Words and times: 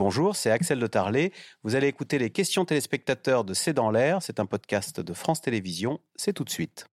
Bonjour, 0.00 0.34
c'est 0.34 0.50
Axel 0.50 0.80
de 0.80 0.86
Tarlet. 0.86 1.30
Vous 1.62 1.74
allez 1.74 1.86
écouter 1.86 2.16
les 2.16 2.30
questions 2.30 2.64
téléspectateurs 2.64 3.44
de 3.44 3.52
C'est 3.52 3.74
dans 3.74 3.90
l'air. 3.90 4.22
C'est 4.22 4.40
un 4.40 4.46
podcast 4.46 4.98
de 4.98 5.12
France 5.12 5.42
Télévisions. 5.42 6.00
C'est 6.16 6.32
tout 6.32 6.44
de 6.44 6.48
suite. 6.48 6.86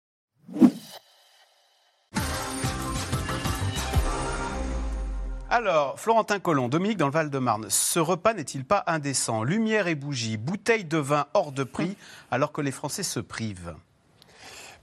Alors, 5.51 6.01
Florentin 6.01 6.39
Colomb, 6.39 6.71
Dominique 6.71 6.97
dans 6.97 7.09
le 7.09 7.13
Val-de-Marne, 7.13 7.67
ce 7.69 7.99
repas 7.99 8.33
n'est-il 8.33 8.65
pas 8.65 8.85
indécent? 8.87 9.45
Lumière 9.45 9.87
et 9.87 9.97
bougies, 9.97 10.39
bouteilles 10.39 10.87
de 10.87 10.97
vin 10.97 11.27
hors 11.35 11.53
de 11.53 11.63
prix, 11.63 11.99
alors 12.31 12.53
que 12.53 12.63
les 12.63 12.73
Français 12.73 13.03
se 13.03 13.21
privent 13.21 13.75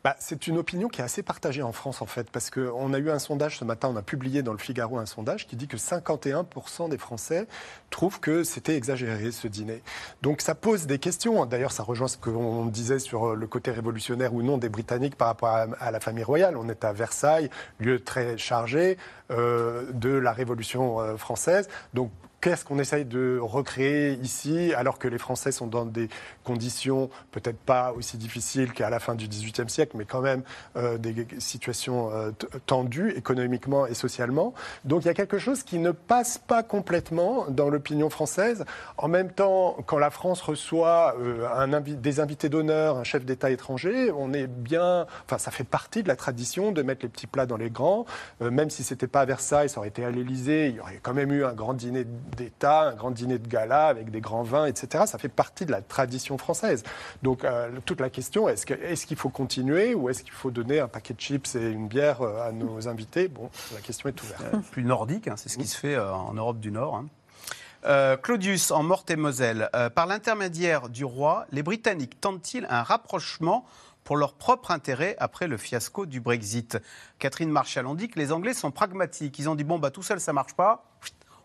bah, 0.04 0.16
c'est 0.20 0.48
une 0.48 0.58
opinion 0.58 0.88
qui 0.88 1.02
est 1.02 1.04
assez 1.04 1.22
partagée 1.22 1.62
en 1.62 1.72
France, 1.72 2.02
en 2.02 2.08
fait, 2.08 2.30
parce 2.32 2.50
qu'on 2.50 2.94
a 2.94 2.98
eu 2.98 3.12
un 3.12 3.20
sondage 3.20 3.60
ce 3.60 3.66
matin, 3.66 3.90
on 3.92 3.96
a 3.96 4.02
publié 4.02 4.42
dans 4.42 4.52
le 4.52 4.58
Figaro 4.58 4.98
un 4.98 5.06
sondage 5.06 5.48
qui 5.48 5.56
dit 5.56 5.68
que 5.68 5.78
51% 5.78 6.90
des 6.90 6.98
Français 6.98 7.48
trouvent 7.92 8.20
que 8.20 8.44
c'était 8.44 8.76
exagéré 8.76 9.32
ce 9.32 9.48
dîner. 9.48 9.84
Donc 10.22 10.42
ça 10.42 10.56
pose 10.56 10.88
des 10.88 10.98
questions. 10.98 11.45
D'ailleurs, 11.45 11.72
ça 11.72 11.84
rejoint 11.84 12.08
ce 12.08 12.18
qu'on 12.18 12.66
disait 12.66 13.00
sur 13.00 13.36
le 13.36 13.48
côté 13.48 13.70
révolutionnaire 13.72 14.34
ou 14.34 14.42
non 14.42 14.58
des 14.58 14.70
Britanniques 14.70 15.16
par 15.16 15.28
rapport 15.28 15.50
à, 15.50 15.92
la 15.92 16.00
famille 16.00 16.23
royale. 16.23 16.58
On 16.58 16.68
est 16.68 16.84
à 16.84 16.94
Versailles, 16.94 17.50
lieu 17.80 18.00
très 18.00 18.38
chargé 18.38 18.98
euh, 19.30 19.92
de 19.94 20.09
la 20.09 20.31
Révolution 20.31 21.00
euh, 21.00 21.18
française. 21.18 21.70
Donc 21.94 22.12
qu'est-ce 22.41 22.66
qu'on 22.66 22.80
essaye 22.80 23.05
de 23.05 23.40
recréer 23.40 24.13
ici, 24.13 24.73
alors 24.76 24.98
que 24.98 25.08
les 25.08 25.20
Français 25.20 25.52
sont 25.52 25.68
dans 25.68 25.86
des 25.86 26.09
conditions 26.44 27.09
peut-être 27.31 27.59
pas 27.59 27.94
aussi 27.94 28.17
difficiles 28.17 28.73
qu'à 28.73 28.90
la 28.90 29.00
fin 29.00 29.16
du 29.16 29.27
XVIIIe 29.27 29.70
siècle, 29.70 29.95
mais 29.95 30.05
quand 30.05 30.22
même 30.22 30.41
euh, 30.76 30.98
des 30.98 31.27
situations 31.38 32.12
euh, 32.12 32.31
tendues 32.66 33.12
économiquement 33.16 33.86
et 33.86 33.94
socialement. 33.94 34.54
Donc 34.86 35.04
il 35.04 35.08
y 35.08 35.12
a 35.12 35.14
quelque 35.14 35.38
chose 35.38 35.64
qui 35.64 35.77
ne 35.77 35.91
passe 35.91 36.40
pas 36.40 36.64
complètement 36.64 37.45
dans 37.48 37.70
l'opinion 37.70 38.09
française. 38.09 38.66
En 38.98 39.08
même 39.08 39.31
temps, 39.31 39.78
quand 39.86 40.00
la 40.00 40.09
France 40.09 40.42
reçoit 40.42 41.16
euh, 41.19 41.80
des 41.81 42.19
invités 42.19 42.50
d'honneur, 42.50 42.97
un 42.97 43.03
chef 43.03 43.23
d'État 43.23 43.52
étranger, 43.52 44.12
on 44.12 44.34
est 44.34 44.47
bien, 44.47 45.06
enfin 45.25 45.38
ça 45.38 45.52
fait 45.52 45.64
partie 45.64 46.02
de 46.02 46.08
la 46.08 46.16
tradition 46.16 46.72
de 46.72 46.81
mettre 46.81 47.03
les 47.03 47.09
petits 47.09 47.28
plats 47.28 47.45
dans 47.45 47.58
les 47.58 47.69
grands. 47.69 48.06
même 48.39 48.69
si 48.69 48.84
c'était 48.84 49.08
pas 49.08 49.22
à 49.22 49.25
Versailles, 49.25 49.69
ça 49.69 49.80
aurait 49.80 49.89
été 49.89 50.03
à 50.03 50.09
l'Élysée, 50.09 50.69
il 50.69 50.75
y 50.75 50.80
aurait 50.80 51.00
quand 51.02 51.14
même 51.14 51.31
eu 51.31 51.45
un 51.45 51.53
grand 51.53 51.73
dîner 51.73 52.06
d'État, 52.36 52.90
un 52.90 52.96
grand 52.96 53.12
dîner 53.12 53.38
de 53.38 53.48
gala 53.48 53.88
avec 53.88 54.12
des 54.12 54.22
grands 54.22 54.44
vins, 54.44 54.66
etc. 54.66 55.06
Ça 55.08 55.18
fait 55.18 55.30
partie 55.30 55.66
de 55.66 55.72
la 55.72 55.82
tradition 55.82 56.38
française. 56.38 56.84
Donc 57.24 57.44
euh, 57.44 57.70
toute 57.86 58.02
la 58.02 58.10
question, 58.10 58.48
est-ce 58.50 58.66
qu'il 58.66 58.78
est 58.82 59.16
faut 59.16 59.30
continuer 59.30 59.94
ou 59.94 60.10
est-ce 60.10 60.24
qu'il 60.24 60.34
faut 60.34 60.52
donner 60.52 60.80
un 60.80 60.88
paquet 60.88 61.14
de 61.14 61.20
chips 61.20 61.56
et 61.56 61.70
une 61.70 61.88
bière 61.88 62.22
euh, 62.22 62.48
à 62.48 62.52
nos 62.52 62.88
invités? 62.88 63.28
Bon, 63.28 63.50
la 63.74 63.82
question 63.82 64.09
est 64.09 64.24
ouverte. 64.24 64.44
Euh, 64.54 64.58
plus 64.72 64.84
nordique, 64.84 65.28
hein, 65.28 65.36
c'est 65.38 65.50
ce 65.50 65.58
qui 65.58 65.68
se 65.68 65.78
fait 65.78 65.98
en 65.98 66.34
Europe 66.34 66.59
du 66.59 66.72
Nord. 66.72 66.96
Hein. 66.96 68.18
Claudius, 68.22 68.70
en 68.70 68.84
Morte-et-Moselle, 68.84 69.70
par 69.96 70.06
l'intermédiaire 70.06 70.88
du 70.88 71.04
roi, 71.04 71.48
les 71.52 71.64
Britanniques 71.64 72.22
tentent-ils 72.22 72.68
un 72.70 72.84
rapprochement 72.84 73.66
pour 74.04 74.18
leur 74.18 74.36
propre 74.36 74.70
intérêt 74.70 75.16
après 75.18 75.48
le 75.48 75.58
fiasco 75.58 76.06
du 76.06 76.22
Brexit? 76.22 76.78
Catherine 77.18 77.50
Marshall, 77.50 77.88
on 77.88 77.96
dit 77.96 78.08
que 78.08 78.20
les 78.20 78.32
Anglais 78.32 78.54
sont 78.54 78.70
pragmatiques. 78.70 79.40
Ils 79.40 79.50
ont 79.50 79.56
dit 79.56 79.64
bon, 79.64 79.80
bah, 79.80 79.90
tout 79.90 80.04
seul, 80.04 80.20
ça 80.20 80.32
marche 80.32 80.54
pas 80.54 80.86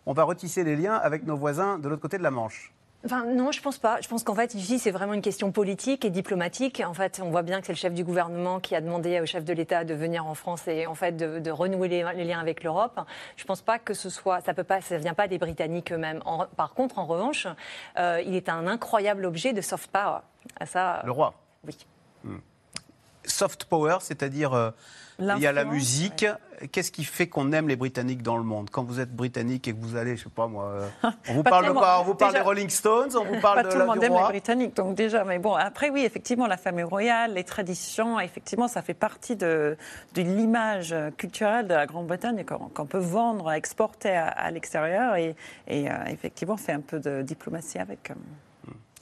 on 0.06 0.12
va 0.12 0.24
retisser 0.24 0.64
les 0.64 0.76
liens 0.76 0.94
avec 0.94 1.26
nos 1.26 1.36
voisins 1.36 1.78
de 1.78 1.88
l'autre 1.88 2.02
côté 2.02 2.18
de 2.18 2.22
la 2.22 2.30
Manche. 2.30 2.72
Enfin, 3.04 3.24
non, 3.24 3.52
je 3.52 3.60
pense 3.62 3.78
pas. 3.78 4.00
Je 4.00 4.08
pense 4.08 4.24
qu'en 4.24 4.34
fait, 4.34 4.54
ici, 4.54 4.80
c'est 4.80 4.90
vraiment 4.90 5.12
une 5.12 5.22
question 5.22 5.52
politique 5.52 6.04
et 6.04 6.10
diplomatique. 6.10 6.82
En 6.84 6.94
fait, 6.94 7.20
on 7.22 7.30
voit 7.30 7.42
bien 7.42 7.60
que 7.60 7.66
c'est 7.66 7.72
le 7.72 7.78
chef 7.78 7.94
du 7.94 8.02
gouvernement 8.02 8.58
qui 8.58 8.74
a 8.74 8.80
demandé 8.80 9.20
au 9.20 9.26
chef 9.26 9.44
de 9.44 9.52
l'État 9.52 9.84
de 9.84 9.94
venir 9.94 10.26
en 10.26 10.34
France 10.34 10.66
et 10.66 10.86
en 10.86 10.96
fait 10.96 11.16
de, 11.16 11.50
renouer 11.50 11.86
les, 11.88 12.02
liens 12.02 12.40
avec 12.40 12.64
l'Europe. 12.64 12.98
Je 13.36 13.44
pense 13.44 13.62
pas 13.62 13.78
que 13.78 13.94
ce 13.94 14.10
soit, 14.10 14.40
ça 14.40 14.54
peut 14.54 14.64
pas, 14.64 14.80
ça 14.80 14.98
vient 14.98 15.14
pas 15.14 15.28
des 15.28 15.38
Britanniques 15.38 15.92
eux-mêmes. 15.92 16.20
par 16.56 16.74
contre, 16.74 16.98
en 16.98 17.06
revanche, 17.06 17.46
euh, 17.98 18.20
il 18.26 18.34
est 18.34 18.48
un 18.48 18.66
incroyable 18.66 19.24
objet 19.24 19.52
de 19.52 19.60
soft 19.60 19.88
power. 19.92 20.20
À 20.58 20.66
ça, 20.66 21.02
le 21.04 21.12
roi. 21.12 21.34
Oui. 21.64 21.76
Soft 23.36 23.66
power, 23.66 23.98
c'est-à-dire 24.00 24.54
euh, 24.54 24.70
il 25.18 25.38
y 25.38 25.46
a 25.46 25.52
la 25.52 25.64
musique. 25.64 26.24
Qu'est-ce 26.72 26.90
qui 26.90 27.04
fait 27.04 27.26
qu'on 27.26 27.52
aime 27.52 27.68
les 27.68 27.76
Britanniques 27.76 28.22
dans 28.22 28.38
le 28.38 28.42
monde? 28.42 28.70
Quand 28.70 28.82
vous 28.82 28.98
êtes 28.98 29.14
Britannique 29.14 29.68
et 29.68 29.74
que 29.74 29.78
vous 29.78 29.94
allez, 29.94 30.16
je 30.16 30.24
sais 30.24 30.30
pas 30.30 30.46
moi, 30.46 30.72
euh, 31.04 31.10
on 31.28 31.34
vous 31.34 31.42
parle 31.42 31.66
de 31.66 31.72
quoi? 31.72 32.00
On 32.00 32.04
vous 32.04 32.14
parle 32.14 32.32
des 32.32 32.40
Rolling 32.40 32.70
Stones 32.70 33.10
On 33.14 33.24
vous 33.24 33.40
parle 33.42 33.62
pas 33.62 33.68
tout 33.68 33.76
le 33.76 33.84
monde 33.84 34.02
aime 34.02 34.14
les 34.14 34.22
Britanniques, 34.22 34.74
donc 34.74 34.94
déjà. 34.94 35.24
Mais 35.24 35.38
bon, 35.38 35.54
après 35.54 35.90
oui, 35.90 36.02
effectivement, 36.04 36.46
la 36.46 36.56
famille 36.56 36.84
royale, 36.84 37.34
les 37.34 37.44
traditions, 37.44 38.18
effectivement, 38.18 38.68
ça 38.68 38.80
fait 38.80 38.94
partie 38.94 39.36
de, 39.36 39.76
de 40.14 40.22
l'image 40.22 40.94
culturelle 41.18 41.68
de 41.68 41.74
la 41.74 41.84
Grande-Bretagne 41.84 42.44
qu'on 42.44 42.86
peut 42.86 42.98
vendre, 42.98 43.52
exporter 43.52 44.16
à, 44.16 44.50
l'extérieur 44.50 45.16
et, 45.16 45.36
et 45.68 45.90
euh, 45.90 45.94
effectivement, 46.06 46.56
fait 46.56 46.72
un 46.72 46.80
peu 46.80 47.00
de 47.00 47.20
diplomatie 47.20 47.78
avec. 47.78 48.12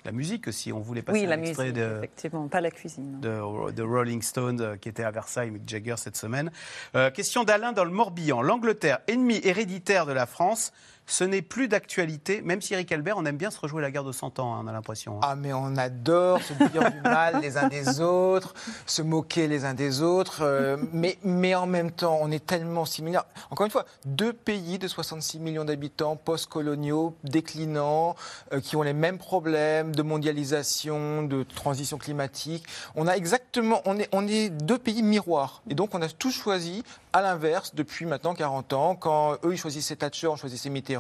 La 0.05 0.13
musique 0.13 0.49
aussi. 0.49 0.73
On 0.73 0.81
voulait 0.81 1.03
passer 1.03 1.21
oui, 1.21 1.27
la 1.27 1.37
musique, 1.39 1.57
de, 1.57 1.97
effectivement, 1.99 2.47
pas 2.49 2.61
la 2.61 2.71
cuisine. 2.71 3.21
De, 3.21 3.83
Rolling 3.83 4.21
Stones 4.21 4.61
euh, 4.61 4.77
qui 4.77 4.89
était 4.91 5.03
à 5.03 5.11
Versailles, 5.11 5.51
Mick 5.51 5.67
Jagger 5.67 5.95
cette 5.97 6.17
semaine. 6.17 6.51
Euh, 6.95 7.11
question 7.11 7.45
d'Alain 7.45 7.73
dans 7.73 7.85
le 7.85 7.91
Morbihan. 7.91 8.43
L'Angleterre, 8.43 8.99
ennemi 9.07 9.41
héréditaire 9.43 10.05
de 10.05 10.13
la 10.13 10.27
France, 10.27 10.73
ce 11.07 11.25
n'est 11.25 11.43
plus 11.43 11.69
d'actualité, 11.69 12.41
même 12.43 12.63
si 12.63 12.73
Eric 12.73 12.91
Albert, 12.91 13.19
on 13.19 13.27
aime 13.27 13.37
bien 13.37 13.51
se 13.51 13.61
rejouer 13.61 13.83
la 13.83 13.91
guerre 13.91 14.05
de 14.05 14.13
100 14.13 14.39
ans, 14.39 14.55
hein, 14.55 14.63
on 14.65 14.67
a 14.67 14.73
l'impression. 14.73 15.17
Hein. 15.17 15.21
Ah, 15.23 15.37
mais 15.37 15.53
on 15.53 15.77
adore 15.77 16.41
se 16.43 16.55
dire 16.55 16.91
du 16.91 17.01
mal 17.03 17.41
les 17.43 17.59
uns 17.59 17.69
des 17.69 18.01
autres, 18.01 18.55
se 18.87 19.03
moquer 19.03 19.47
les 19.47 19.65
uns 19.65 19.75
des 19.75 20.01
autres, 20.01 20.43
euh, 20.43 20.77
mais, 20.93 21.19
mais 21.23 21.55
en 21.55 21.67
même 21.67 21.91
temps, 21.91 22.19
on 22.23 22.31
est 22.31 22.45
tellement 22.45 22.87
similaires. 22.87 23.25
Encore 23.51 23.67
une 23.67 23.73
fois, 23.73 23.85
deux 24.07 24.33
pays 24.33 24.79
de 24.79 24.89
66 24.89 25.41
millions 25.41 25.65
d'habitants, 25.65 26.17
post-coloniaux, 26.17 27.15
déclinants, 27.23 28.17
euh, 28.53 28.61
qui 28.61 28.77
ont 28.77 28.83
les 28.83 28.95
mêmes 28.95 29.19
problèmes 29.19 29.95
de 29.95 30.03
mondialisation, 30.03 31.23
de 31.23 31.43
transition 31.43 31.99
climatique. 31.99 32.65
On 32.95 33.07
a 33.07 33.13
exactement, 33.13 33.83
on 33.85 33.99
est, 33.99 34.09
on 34.13 34.27
est 34.27 34.49
deux 34.49 34.79
pays 34.79 35.03
miroirs. 35.03 35.63
Et 35.69 35.75
donc, 35.75 35.95
on 35.95 36.01
a 36.01 36.09
tous 36.09 36.31
choisi 36.31 36.83
à 37.13 37.21
l'inverse 37.21 37.75
depuis 37.75 38.07
maintenant 38.07 38.35
40 38.35 38.73
ans. 38.73 38.97
Quand 38.97 39.35
eux, 39.45 39.53
ils 39.53 39.59
choisissaient 39.59 39.97
Thatcher, 39.97 40.29
on 40.29 40.37
choisissait 40.37 40.71
Mitterrand. 40.71 40.94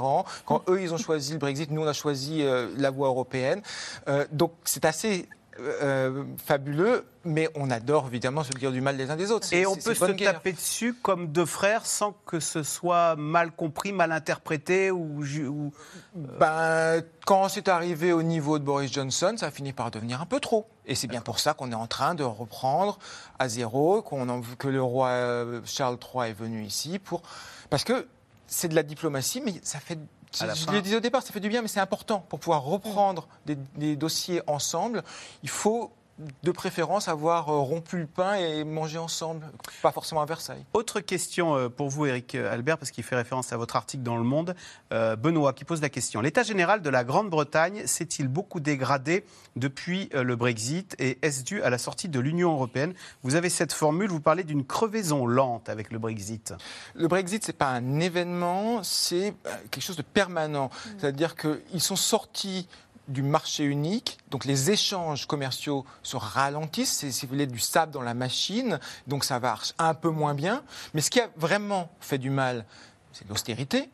Quand 0.45 0.63
eux, 0.69 0.81
ils 0.81 0.93
ont 0.93 0.99
choisi 0.99 1.33
le 1.33 1.39
Brexit, 1.39 1.71
nous, 1.71 1.83
on 1.83 1.87
a 1.87 1.93
choisi 1.93 2.43
euh, 2.43 2.69
la 2.77 2.91
voie 2.91 3.09
européenne. 3.09 3.63
Euh, 4.09 4.25
donc, 4.33 4.53
c'est 4.65 4.85
assez 4.85 5.29
euh, 5.61 6.25
fabuleux, 6.45 7.07
mais 7.25 7.49
on 7.55 7.71
adore 7.71 8.09
évidemment 8.09 8.43
se 8.43 8.51
dire 8.53 8.73
du 8.73 8.81
mal 8.81 8.97
des 8.97 9.11
uns 9.11 9.17
des 9.17 9.31
autres. 9.31 9.53
Et 9.53 9.67
on 9.67 9.77
peut 9.77 9.95
se 9.95 10.05
taper 10.05 10.53
dessus 10.53 10.95
comme 10.95 11.29
deux 11.29 11.47
frères 11.47 11.87
sans 11.87 12.13
que 12.27 12.41
ce 12.41 12.65
soit 12.65 13.15
mal 13.15 13.53
compris, 13.53 13.93
mal 13.93 14.11
interprété 14.11 14.91
ou. 14.91 15.23
ou 15.23 15.73
ben, 16.15 17.03
quand 17.25 17.49
c'est 17.49 17.69
arrivé 17.69 18.13
au 18.13 18.23
niveau 18.23 18.59
de 18.59 18.65
Boris 18.65 18.93
Johnson, 18.93 19.35
ça 19.37 19.47
a 19.47 19.51
fini 19.53 19.73
par 19.73 19.93
devenir 19.93 20.21
un 20.21 20.27
peu 20.27 20.41
trop. 20.41 20.67
Et 20.87 20.97
c'est 20.97 21.07
bien 21.07 21.21
pour 21.21 21.39
ça 21.39 21.55
qu'on 21.55 21.71
est 21.71 21.77
en 21.77 21.87
train 21.87 22.17
de 22.17 22.25
reprendre 22.25 22.99
à 23.39 23.49
zéro, 23.49 24.03
qu'on 24.03 24.43
que 24.59 24.69
le 24.69 24.83
roi 24.83 25.61
Charles 25.65 25.99
III 26.03 26.31
est 26.31 26.35
venu 26.35 26.65
ici 26.65 26.99
pour. 26.99 27.23
Parce 27.71 27.85
que 27.85 28.09
c'est 28.47 28.69
de 28.69 28.75
la 28.75 28.83
diplomatie, 28.83 29.41
mais 29.41 29.55
ça 29.63 29.81
fait 29.81 29.99
je 30.37 30.71
le 30.73 30.83
disais 30.83 30.97
au 30.97 31.01
départ, 31.01 31.23
ça 31.23 31.33
fait 31.33 31.41
du 31.41 31.49
bien, 31.49 31.63
mais 31.63 31.69
c'est 31.69 31.81
important. 31.81 32.25
Pour 32.29 32.41
pouvoir 32.41 32.63
reprendre 32.63 33.29
des, 33.47 33.97
dossiers 33.97 34.43
ensemble, 34.47 35.03
il 35.43 35.49
faut 35.49 35.93
de 36.43 36.51
préférence 36.53 37.09
avoir 37.09 37.49
euh, 37.49 37.59
rompu 37.59 37.99
le 37.99 38.07
pain 38.07 38.35
et 38.35 38.65
manger 38.65 38.99
ensemble, 38.99 39.47
pas 39.83 39.91
forcément 39.91 40.23
à 40.23 40.27
Versailles. 40.27 40.65
Autre 40.73 41.01
question 41.01 41.57
euh, 41.57 41.69
pour 41.69 41.89
vous, 41.89 42.07
Eric 42.07 42.37
Albert, 42.37 42.79
parce 42.79 42.91
qu'il 42.91 43.03
fait 43.03 43.17
référence 43.17 43.53
à 43.53 43.57
votre 43.57 43.75
article 43.77 44.03
dans 44.03 44.17
Le 44.17 44.23
Monde. 44.23 44.55
Euh, 44.93 45.17
Benoît 45.17 45.53
qui 45.53 45.65
pose 45.65 45.81
la 45.81 45.89
question. 45.89 46.21
L'état 46.21 46.43
général 46.43 46.83
de 46.83 46.91
la 46.91 47.03
Grande-Bretagne 47.03 47.87
s'est-il 47.87 48.29
beaucoup 48.29 48.61
dégradé 48.61 49.25
depuis 49.57 50.09
le 50.13 50.37
Brexit 50.37 50.95
et 50.99 51.19
est-ce 51.23 51.43
dû 51.43 51.63
à 51.63 51.71
la 51.71 51.79
sortie 51.79 52.09
de 52.09 52.21
l'Union 52.21 52.53
européenne? 52.53 52.95
Vous 53.23 53.35
avez 53.35 53.49
cette 53.49 53.73
formule, 53.73 54.11
vous 54.11 54.21
parlez 54.21 54.45
d'une 54.45 54.65
crevaison 54.65 55.27
lente 55.27 55.69
avec 55.69 55.91
le 55.91 55.99
Brexit. 55.99 56.55
Le 56.95 57.09
Brexit, 57.09 57.45
ce 57.45 57.51
n'est 57.51 57.57
pas 57.57 57.71
un 57.71 58.01
événement, 58.01 58.83
c'est 58.83 59.35
quelque 59.71 59.83
chose 59.83 59.97
de 59.97 60.03
permanent. 60.03 60.67
Mm. 60.67 60.89
C'est-à-dire 60.99 61.35
qu'ils 61.37 61.81
sont 61.81 61.97
sortis 61.97 62.69
du 63.09 63.23
marché 63.23 63.65
unique, 63.65 64.19
donc 64.31 64.45
les 64.45 64.71
échanges 64.71 65.27
commerciaux 65.27 65.85
se 66.03 66.17
ralentissent, 66.17 66.93
c'est 66.93 67.11
si 67.11 67.27
vous 67.27 67.33
voulez 67.33 67.47
du 67.47 67.59
sable 67.59 67.93
dans 67.93 68.03
la 68.03 68.15
machine, 68.15 68.81
donc 69.07 69.25
ça 69.25 69.39
va 69.39 69.57
un 69.79 69.95
peu 69.95 70.09
moins 70.09 70.35
bien. 70.35 70.63
Mais 70.95 71.01
ce 71.01 71.11
qui 71.11 71.21
a 71.21 71.29
vraiment 71.37 71.91
fait 72.01 72.19
du 72.19 72.31
mal, 72.31 72.65
c'est 73.13 73.29
l'austérité, 73.29 73.91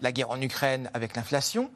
la 0.00 0.12
guerre 0.12 0.30
en 0.30 0.40
Ukraine 0.40 0.90
avec 0.94 1.16
l'inflation. 1.16 1.70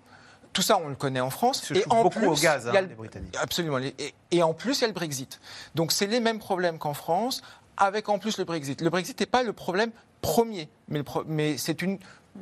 Tout 0.52 0.62
ça, 0.62 0.78
on 0.78 0.88
le 0.88 0.94
connaît 0.94 1.20
en 1.20 1.30
France. 1.30 1.70
et 1.72 1.84
en 1.90 2.02
beaucoup 2.02 2.20
plus, 2.20 2.28
au 2.28 2.34
gaz, 2.34 2.68
hein, 2.68 2.80
les 2.80 2.94
Britanniques. 2.94 3.36
Absolument. 3.40 3.78
Et, 3.78 4.14
et, 4.30 4.42
en 4.42 4.54
plus, 4.54 4.78
il 4.78 4.80
y 4.82 4.84
a 4.84 4.86
le 4.88 4.94
Brexit. 4.94 5.40
Donc, 5.74 5.92
c'est 5.92 6.06
les 6.06 6.20
mêmes 6.20 6.38
problèmes 6.38 6.78
qu'en 6.78 6.94
France, 6.94 7.42
avec 7.76 8.08
en 8.08 8.18
plus 8.18 8.38
le 8.38 8.44
Brexit. 8.44 8.80
Le 8.80 8.90
Brexit 8.90 9.18
n'est 9.20 9.26
pas 9.26 9.42
le 9.42 9.52
problème 9.52 9.90
premier, 10.20 10.68
mais, 10.88 11.02
mais 11.26 11.58
c'est 11.58 11.82
une 11.82 11.98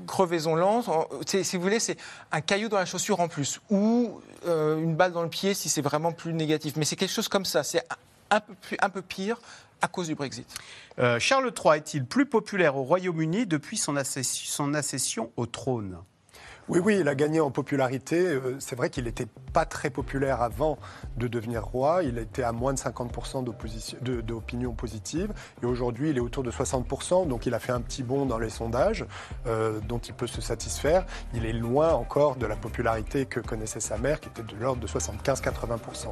crevaison 0.07 0.55
lente, 0.55 0.89
si 1.27 1.57
vous 1.57 1.63
voulez, 1.63 1.81
c'est 1.81 1.97
un 2.33 2.41
caillou 2.41 2.69
dans 2.69 2.79
la 2.79 2.87
chaussure 2.87 3.21
en 3.21 3.29
plus, 3.29 3.61
ou 3.71 4.21
euh, 4.47 4.79
une 4.79 4.95
balle 4.95 5.13
dans 5.13 5.23
le 5.23 5.29
pied 5.29 5.55
si 5.55 5.69
c'est 5.69 5.83
vraiment 5.83 6.13
plus 6.13 6.33
négatif. 6.33 6.75
Mais 6.77 6.85
c'est 6.85 6.97
quelque 6.97 7.13
chose 7.13 7.29
comme 7.29 7.45
ça, 7.45 7.63
c'est 7.63 7.83
un 8.31 8.91
peu, 8.91 9.03
pire 9.03 9.41
à 9.81 9.89
cause 9.89 10.09
du 10.09 10.15
Brexit. 10.15 10.47
Euh, 10.99 11.19
Charles 11.19 11.53
III 11.53 11.77
est-il 11.77 12.05
plus 12.05 12.27
populaire 12.27 12.77
au 12.77 12.83
Royaume-Uni 12.83 13.47
depuis 13.47 13.77
son 13.77 13.97
accession 13.97 15.31
au 15.37 15.47
trône? 15.47 15.99
Oui, 16.69 16.81
oui, 16.85 16.99
il 16.99 17.07
a 17.07 17.15
gagné 17.15 17.39
en 17.39 17.53
popularité. 17.53 18.19
Euh, 18.27 18.57
c'est 18.59 18.75
vrai 18.75 18.91
qu'il 18.91 19.05
n'était 19.05 19.29
pas 19.53 19.65
très 19.65 19.89
populaire 19.89 20.43
avant 20.43 20.79
de 21.17 21.29
devenir 21.29 21.65
roi. 21.65 22.03
Il 22.03 22.19
était 22.19 22.43
à 22.43 22.51
moins 22.51 22.75
de 22.75 22.79
50% 22.79 23.45
d'opinion 24.25 24.73
positive. 24.73 25.33
Et 25.63 25.67
aujourd'hui, 25.67 26.11
il 26.11 26.17
est 26.17 26.21
autour 26.21 26.43
de 26.43 26.51
60%. 26.51 27.29
Donc 27.29 27.47
il 27.47 27.55
a 27.55 27.61
fait 27.61 27.71
un 27.71 27.81
petit 27.81 28.03
bond 28.03 28.27
dans 28.27 28.39
les 28.39 28.51
sondages 28.51 29.07
euh, 29.47 29.79
dont 29.87 29.99
il 29.99 30.13
peut 30.13 30.27
se 30.27 30.41
satisfaire. 30.41 31.07
Il 31.35 31.47
est 31.47 31.53
loin 31.53 31.95
encore 31.95 32.35
de 32.35 32.47
la 32.47 32.57
popularité 32.57 33.27
que 33.27 33.39
connaissait 33.39 33.79
sa 33.79 33.97
mère, 33.97 34.19
qui 34.19 34.29
était 34.29 34.43
de 34.43 34.61
l'ordre 34.61 34.81
de 34.81 34.89
75-80%. 34.89 36.09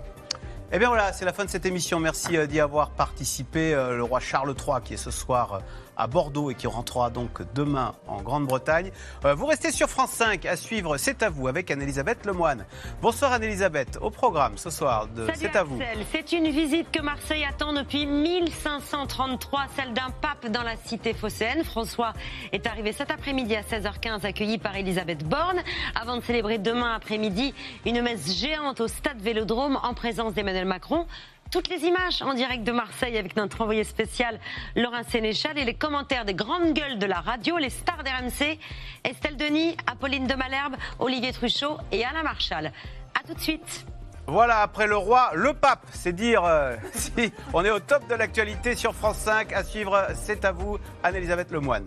Eh 0.77 0.79
bien 0.81 0.89
voilà, 0.89 1.13
c'est 1.13 1.25
la 1.25 1.33
fin 1.33 1.45
de 1.45 1.51
cette 1.51 1.67
émission. 1.67 2.01
Merci 2.01 2.37
euh, 2.37 2.47
d'y 2.47 2.59
avoir 2.59 2.91
participé. 2.91 3.75
Le 3.75 4.03
roi 4.03 4.19
Charles 4.19 4.57
III, 4.59 4.83
qui 4.83 4.95
est 4.95 4.97
ce 4.97 5.13
soir 5.13 5.61
à 5.97 6.07
Bordeaux 6.07 6.51
et 6.51 6.55
qui 6.55 6.67
rentrera 6.67 7.11
donc 7.11 7.43
demain 7.55 7.95
en 8.07 8.23
Grande-Bretagne. 8.23 8.91
Euh, 9.25 9.35
vous 9.35 9.47
restez 9.47 9.73
sur 9.73 9.89
France 9.89 10.11
5 10.11 10.47
à 10.47 10.57
suivre 10.57 10.97
C'est 10.97 11.23
à 11.23 11.31
vous 11.31 11.49
avec 11.49 11.71
Anne-Elisabeth 11.71 12.27
Lemoine. 12.27 12.65
Bonsoir 13.01 13.33
Anne-Elisabeth, 13.33 13.99
au 14.01 14.11
programme 14.11 14.57
ce 14.57 14.71
soir 14.71 15.07
de 15.09 15.29
C'est 15.35 15.57
à 15.57 15.63
vous. 15.63 15.79
C'est 16.13 16.33
une 16.33 16.51
visite 16.51 16.91
que 16.91 17.01
Marseille 17.01 17.45
attend 17.49 17.73
depuis 17.73 18.07
1533, 18.07 19.67
celle 19.77 19.93
d'un 19.93 20.11
pape 20.21 20.51
dans 20.51 20.63
la 20.63 20.77
cité 20.77 21.15
phocéenne. 21.15 21.65
François 21.65 22.13
est 22.53 22.67
arrivé 22.67 22.93
cet 22.93 23.11
après-midi 23.11 23.57
à 23.57 23.63
16h15 23.63 24.25
accueilli 24.25 24.59
par 24.59 24.77
Elisabeth 24.77 25.25
Borne 25.25 25.61
avant 25.95 26.17
de 26.17 26.23
célébrer 26.23 26.59
demain 26.59 26.95
après-midi 26.95 27.55
une 27.87 28.03
messe 28.03 28.37
géante 28.37 28.81
au 28.81 28.89
stade 28.89 29.21
Vélodrome 29.21 29.79
en 29.83 29.95
présence 29.95 30.35
Macron 30.65 31.07
toutes 31.55 31.69
les 31.69 31.85
images 31.85 32.21
en 32.23 32.35
direct 32.35 32.65
de 32.65 32.73
Marseille 32.73 33.17
avec 33.17 33.37
notre 33.37 33.61
envoyé 33.61 33.85
spécial 33.85 34.41
Laurent 34.75 35.05
Sénéchal 35.09 35.57
et 35.57 35.65
les 35.65 35.75
commentaires 35.75 36.25
des 36.25 36.35
grandes 36.35 36.73
gueules 36.73 36.99
de 36.99 37.07
la 37.07 37.21
radio, 37.21 37.59
les 37.59 37.71
stars 37.71 38.03
d'RMC, 38.03 38.59
Estelle 39.05 39.37
Denis, 39.37 39.77
Apolline 39.87 40.27
de 40.27 40.35
Malherbe, 40.35 40.75
Olivier 40.99 41.33
Truchot 41.33 41.79
et 41.93 42.05
Alain 42.05 42.25
Marchal. 42.25 42.73
A 43.15 43.25
tout 43.25 43.35
de 43.35 43.41
suite. 43.41 43.87
Voilà, 44.27 44.63
après 44.63 44.87
le 44.87 44.97
roi, 44.97 45.31
le 45.35 45.53
pape. 45.53 45.87
C'est 45.93 46.13
dire 46.15 46.45
euh, 46.45 46.75
si 46.93 47.33
on 47.53 47.65
est 47.65 47.71
au 47.71 47.79
top 47.79 48.09
de 48.09 48.15
l'actualité 48.15 48.75
sur 48.75 48.95
France 48.95 49.19
5. 49.19 49.53
À 49.53 49.63
suivre, 49.63 50.09
c'est 50.15 50.45
à 50.45 50.51
vous, 50.51 50.79
Anne-Elisabeth 51.05 51.53
Lemoine. 51.53 51.87